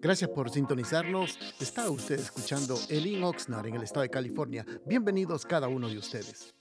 [0.00, 1.38] Gracias por sintonizarnos.
[1.60, 4.64] Está usted escuchando Elin Oxnard en el estado de California.
[4.86, 6.54] Bienvenidos cada uno de ustedes.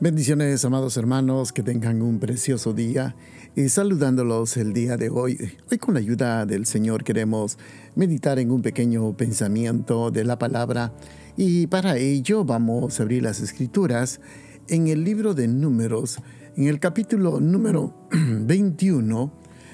[0.00, 3.16] Bendiciones, amados hermanos, que tengan un precioso día
[3.56, 5.56] y saludándolos el día de hoy.
[5.68, 7.58] Hoy con la ayuda del Señor queremos
[7.96, 10.92] meditar en un pequeño pensamiento de la palabra
[11.36, 14.20] y para ello vamos a abrir las escrituras
[14.68, 16.18] en el libro de números,
[16.56, 19.32] en el capítulo número 21,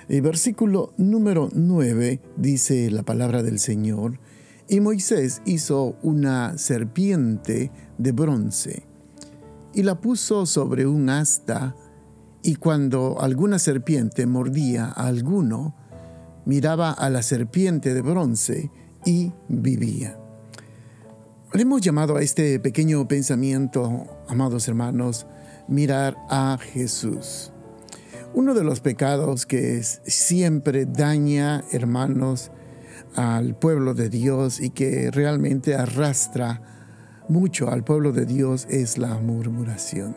[0.08, 4.18] el versículo número 9 dice la palabra del Señor,
[4.68, 8.94] y Moisés hizo una serpiente de bronce
[9.74, 11.74] y la puso sobre un asta,
[12.42, 15.74] y cuando alguna serpiente mordía a alguno,
[16.44, 18.70] miraba a la serpiente de bronce
[19.04, 20.18] y vivía.
[21.52, 25.26] Le hemos llamado a este pequeño pensamiento, amados hermanos,
[25.68, 27.53] mirar a Jesús.
[28.34, 32.50] Uno de los pecados que siempre daña, hermanos,
[33.14, 36.60] al pueblo de Dios y que realmente arrastra
[37.28, 40.16] mucho al pueblo de Dios es la murmuración.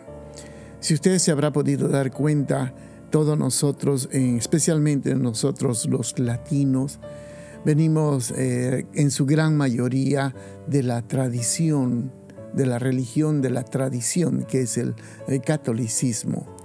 [0.79, 2.73] Si usted se habrá podido dar cuenta,
[3.11, 6.99] todos nosotros, especialmente nosotros los latinos,
[7.65, 10.33] venimos eh, en su gran mayoría
[10.65, 12.11] de la tradición,
[12.51, 14.95] de la religión de la tradición, que es el,
[15.27, 16.56] el catolicismo.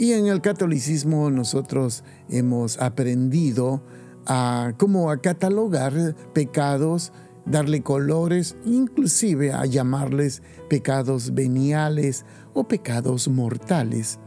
[0.00, 3.82] Y en el catolicismo nosotros hemos aprendido
[4.24, 7.12] a cómo catalogar pecados
[7.44, 14.18] darle colores, inclusive a llamarles pecados veniales o pecados mortales.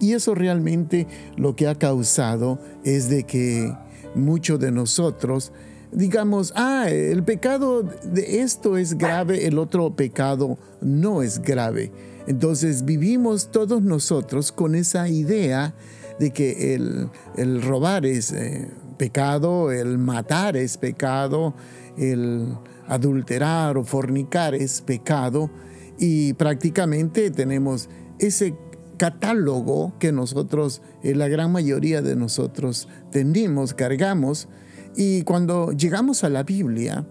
[0.00, 1.06] Y eso realmente
[1.38, 3.74] lo que ha causado es de que
[4.14, 5.50] muchos de nosotros
[5.92, 11.92] digamos, ah, el pecado de esto es grave, el otro pecado no es grave.
[12.26, 15.74] Entonces vivimos todos nosotros con esa idea
[16.18, 21.54] de que el, robar es eh, pecado, el matar es pecado,
[21.96, 22.54] el
[22.86, 25.50] adulterar o fornicar es pecado
[25.98, 27.88] y prácticamente tenemos
[28.18, 28.54] ese
[28.96, 34.48] catálogo que nosotros, eh, la gran mayoría de nosotros tenemos, cargamos,
[34.94, 37.06] y cuando llegamos a la Biblia,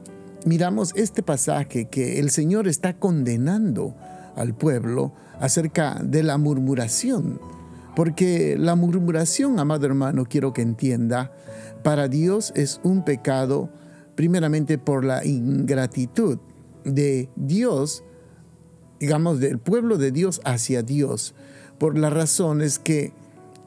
[0.46, 3.96] miramos este pasaje que el Señor está condenando
[4.36, 7.40] al pueblo acerca de la murmuración,
[7.96, 11.34] porque la murmuración, amado hermano, quiero que entienda,
[11.84, 13.70] para Dios es un pecado
[14.16, 16.40] primeramente por la ingratitud
[16.84, 18.04] de Dios,
[19.00, 21.34] digamos, del pueblo de Dios hacia Dios,
[21.80, 23.14] por las razones que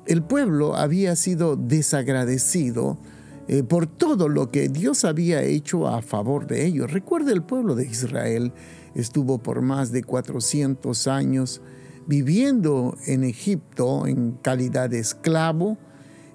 [0.07, 2.99] el pueblo había sido desagradecido
[3.49, 6.91] eh, por todo lo que Dios había hecho a favor de ellos.
[6.91, 8.53] Recuerde, el pueblo de Israel
[8.95, 11.61] estuvo por más de 400 años
[12.07, 15.79] viviendo en Egipto en calidad de esclavo,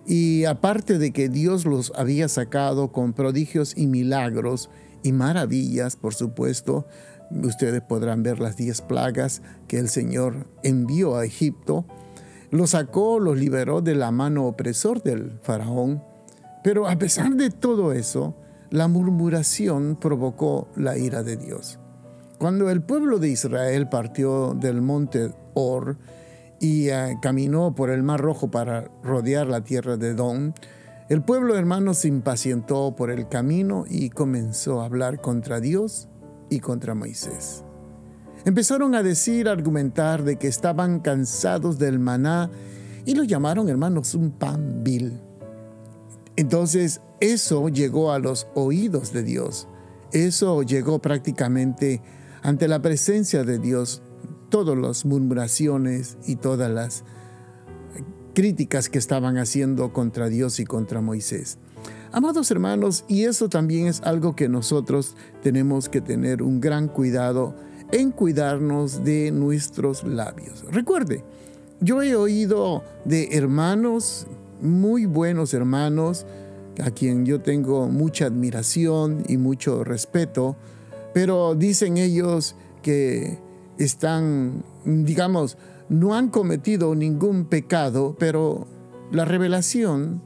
[0.06, 4.72] y aparte de que Dios los había sacado con prodigios y milagros
[5.04, 6.88] y maravillas, por supuesto,
[7.30, 11.86] ustedes podrán ver las diez plagas que el Señor envió a Egipto,
[12.50, 16.02] los sacó, los liberó de la mano opresor del faraón,
[16.64, 18.36] pero a pesar de todo eso,
[18.70, 21.80] la murmuración provocó la ira de Dios.
[22.38, 25.98] Cuando el pueblo de Israel partió del monte Or,
[26.60, 30.54] y eh, caminó por el Mar Rojo para rodear la tierra de Don,
[31.10, 36.08] el pueblo hermano se impacientó por el camino y comenzó a hablar contra Dios
[36.50, 37.64] y contra Moisés.
[38.46, 42.50] Empezaron a decir, a argumentar de que estaban cansados del maná
[43.06, 45.20] y lo llamaron hermanos un pan vil.
[46.40, 49.68] Entonces eso llegó a los oídos de Dios.
[50.14, 52.02] Eso llegó prácticamente
[52.42, 54.02] ante la presencia de Dios
[54.48, 57.04] todas las murmuraciones y todas las
[58.34, 61.58] críticas que estaban haciendo contra Dios y contra Moisés.
[62.14, 67.54] Amados hermanos, y eso también es algo que nosotros tenemos que tener un gran cuidado
[67.92, 70.64] en cuidarnos de nuestros labios.
[70.72, 71.22] Recuerde,
[71.82, 74.26] yo he oído de hermanos,
[74.62, 76.26] muy buenos hermanos,
[76.82, 80.56] a quien yo tengo mucha admiración y mucho respeto,
[81.14, 83.40] pero dicen ellos que
[83.78, 85.58] están, digamos,
[85.90, 88.68] no han cometido ningún pecado, pero
[89.12, 90.22] la revelación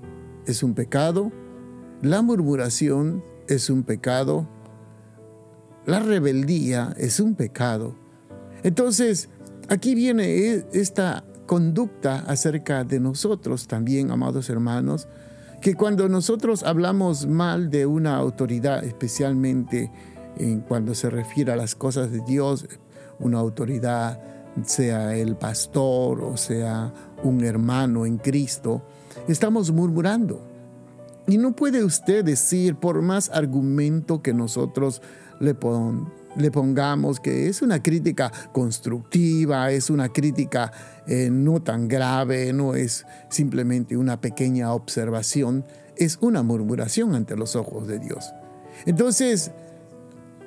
[0.45, 1.31] es un pecado,
[2.01, 4.47] la murmuración es un pecado,
[5.85, 7.95] la rebeldía es un pecado.
[8.63, 9.29] Entonces,
[9.69, 15.07] aquí viene e, esta conducta acerca de nosotros también, amados hermanos,
[15.61, 19.91] que cuando nosotros hablamos mal de una autoridad, especialmente
[20.37, 22.65] en cuando se refiere a las cosas de Dios,
[23.19, 24.19] una autoridad,
[24.65, 26.93] sea el pastor o sea
[27.23, 28.83] un hermano en Cristo,
[29.27, 30.41] estamos murmurando.
[31.25, 35.01] Y no puede usted decir, por más argumento que nosotros
[35.39, 35.55] le,
[36.35, 40.71] le pongamos, que es una crítica constructiva, es una crítica
[41.07, 45.65] eh, no tan grave, no es simplemente una pequeña observación,
[45.95, 48.33] es una murmuración ante los ojos de Dios.
[48.85, 49.51] Entonces,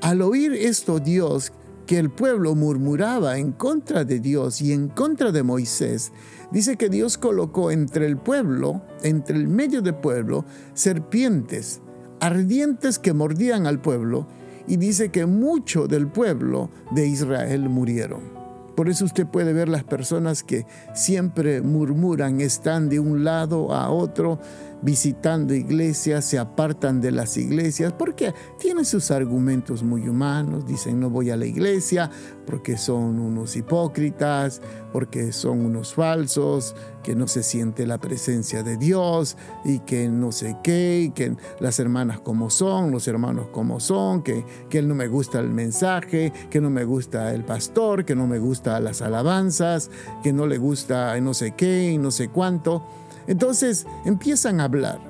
[0.01, 1.53] al oír esto Dios,
[1.87, 6.13] que el pueblo murmuraba en contra de Dios y en contra de Moisés,
[6.51, 10.45] dice que Dios colocó entre el pueblo, entre el medio del pueblo,
[10.75, 11.81] serpientes
[12.21, 14.27] ardientes que mordían al pueblo
[14.67, 18.37] y dice que mucho del pueblo de Israel murieron.
[18.77, 23.91] Por eso usted puede ver las personas que siempre murmuran, están de un lado a
[23.91, 24.39] otro
[24.83, 31.11] visitando iglesias, se apartan de las iglesias, porque tienen sus argumentos muy humanos, dicen no
[31.11, 32.11] voy a la iglesia
[32.47, 34.63] porque son unos hipócritas,
[34.93, 40.33] porque son unos falsos, que no se siente la presencia de Dios y que no
[40.33, 44.95] sé qué, y que las hermanas como son, los hermanos como son, que, que no
[44.95, 49.03] me gusta el mensaje, que no me gusta el pastor, que no me gusta las
[49.03, 49.91] alabanzas,
[50.23, 52.85] que no le gusta no sé qué y no sé cuánto.
[53.27, 55.01] Entonces empiezan a hablar,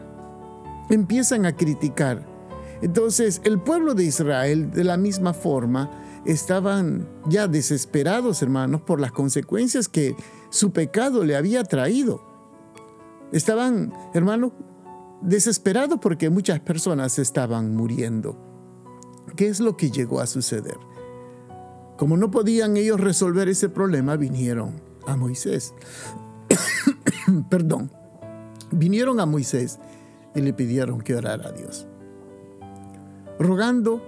[0.88, 2.26] empiezan a criticar.
[2.82, 5.90] Entonces el pueblo de Israel de la misma forma
[6.24, 10.16] estaban ya desesperados, hermanos, por las consecuencias que
[10.50, 12.20] su pecado le había traído.
[13.32, 14.52] Estaban, hermanos,
[15.22, 18.38] desesperados porque muchas personas estaban muriendo.
[19.36, 20.78] ¿Qué es lo que llegó a suceder?
[21.96, 25.74] Como no podían ellos resolver ese problema, vinieron a Moisés.
[27.50, 27.90] Perdón
[28.76, 29.78] vinieron a Moisés
[30.34, 31.86] y le pidieron que orara a Dios,
[33.38, 34.02] rogando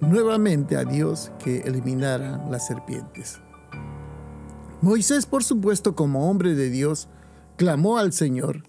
[0.00, 3.40] nuevamente a Dios que eliminara las serpientes.
[4.82, 7.08] Moisés, por supuesto, como hombre de Dios,
[7.56, 8.64] clamó al Señor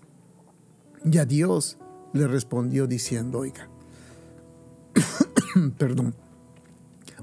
[1.04, 1.78] y a Dios
[2.14, 3.68] le respondió diciendo, oiga,
[5.78, 6.16] perdón,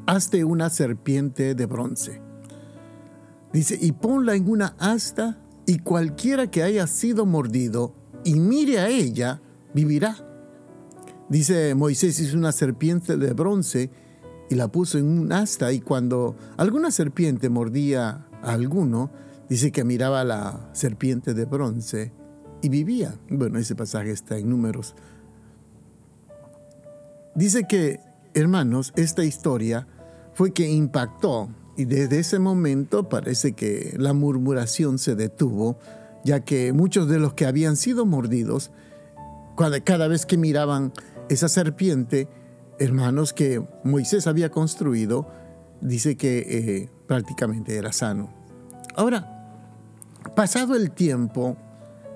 [0.06, 2.20] hazte una serpiente de bronce.
[3.52, 5.38] Dice, y ponla en una asta
[5.72, 9.40] y cualquiera que haya sido mordido y mire a ella,
[9.72, 10.19] vivirá.
[11.30, 13.90] Dice Moisés hizo una serpiente de bronce
[14.50, 19.10] y la puso en un asta y cuando alguna serpiente mordía a alguno,
[19.48, 22.12] dice que miraba a la serpiente de bronce
[22.60, 23.14] y vivía.
[23.30, 24.94] Bueno, ese pasaje está en números.
[27.34, 28.00] Dice que,
[28.34, 29.86] hermanos, esta historia
[30.34, 35.78] fue que impactó y desde ese momento parece que la murmuración se detuvo,
[36.24, 38.70] ya que muchos de los que habían sido mordidos,
[39.84, 40.92] cada vez que miraban
[41.28, 42.28] esa serpiente,
[42.78, 45.28] hermanos que Moisés había construido,
[45.80, 48.32] dice que eh, prácticamente era sano.
[48.94, 49.56] Ahora,
[50.36, 51.56] pasado el tiempo,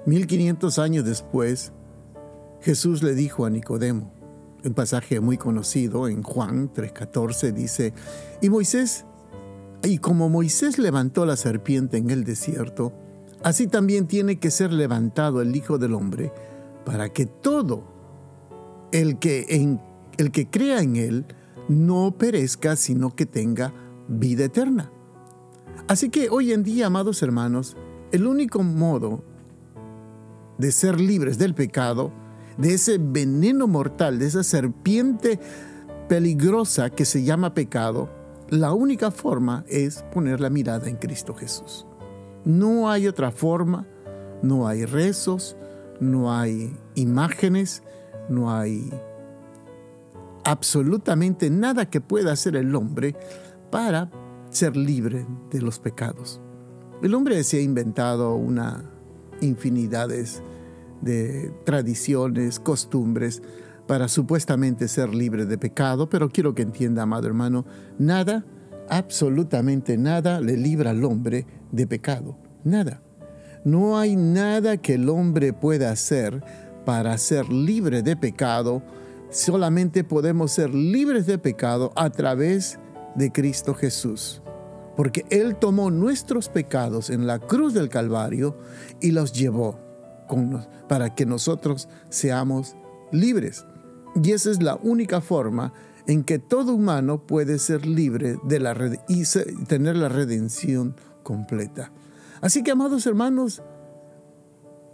[0.06, 1.72] 1500 años después,
[2.60, 4.12] Jesús le dijo a Nicodemo,
[4.64, 7.92] un pasaje muy conocido en Juan 3:14 dice,
[8.40, 9.04] y Moisés
[9.82, 12.92] y como Moisés levantó la serpiente en el desierto,
[13.42, 16.32] así también tiene que ser levantado el Hijo del Hombre,
[16.84, 17.84] para que todo
[18.92, 19.80] el que, en,
[20.18, 21.26] el que crea en él
[21.68, 23.72] no perezca, sino que tenga
[24.08, 24.90] vida eterna.
[25.88, 27.76] Así que hoy en día, amados hermanos,
[28.12, 29.22] el único modo
[30.58, 32.12] de ser libres del pecado,
[32.56, 35.38] de ese veneno mortal, de esa serpiente
[36.08, 38.08] peligrosa que se llama pecado,
[38.48, 41.86] la única forma es poner la mirada en Cristo Jesús.
[42.44, 43.86] No hay otra forma,
[44.42, 45.56] no hay rezos,
[46.00, 47.82] no hay imágenes,
[48.28, 48.90] no hay
[50.44, 53.16] absolutamente nada que pueda hacer el hombre
[53.70, 54.10] para
[54.50, 56.40] ser libre de los pecados.
[57.02, 58.84] El hombre se ha inventado una
[59.40, 63.42] infinidad de tradiciones, costumbres,
[63.86, 67.64] para supuestamente ser libre de pecado, pero quiero que entienda, amado hermano,
[67.98, 68.44] nada,
[68.88, 72.36] absolutamente nada le libra al hombre de pecado.
[72.64, 73.02] Nada.
[73.64, 76.42] No hay nada que el hombre pueda hacer
[76.84, 78.82] para ser libre de pecado.
[79.30, 82.78] Solamente podemos ser libres de pecado a través
[83.16, 84.42] de Cristo Jesús.
[84.96, 88.56] Porque Él tomó nuestros pecados en la cruz del Calvario
[89.00, 89.78] y los llevó
[90.88, 92.76] para que nosotros seamos
[93.12, 93.64] libres.
[94.22, 95.72] Y esa es la única forma
[96.06, 98.74] en que todo humano puede ser libre de la
[99.08, 99.24] y
[99.66, 101.92] tener la redención completa.
[102.40, 103.62] Así que, amados hermanos,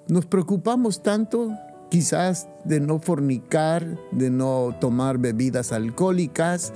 [0.08, 1.52] nos preocupamos tanto
[1.90, 6.72] quizás de no fornicar, de no tomar bebidas alcohólicas,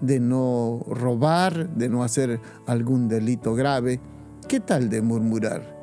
[0.00, 4.00] de no robar, de no hacer algún delito grave.
[4.48, 5.75] ¿Qué tal de murmurar?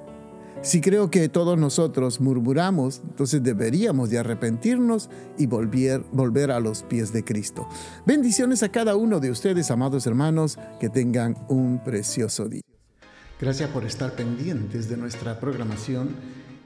[0.63, 6.83] Si creo que todos nosotros murmuramos, entonces deberíamos de arrepentirnos y volver, volver a los
[6.83, 7.67] pies de Cristo.
[8.05, 12.61] Bendiciones a cada uno de ustedes, amados hermanos, que tengan un precioso día.
[13.41, 16.15] Gracias por estar pendientes de nuestra programación